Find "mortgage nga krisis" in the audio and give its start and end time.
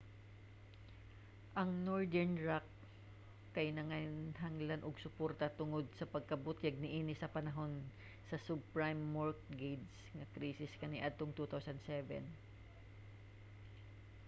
9.15-10.73